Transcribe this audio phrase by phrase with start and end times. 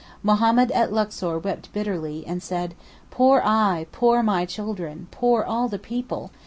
[0.23, 2.73] Mahomed at Luxor wept bitterly, and said:
[3.11, 6.31] "Poor I—poor my children—poor all the people!"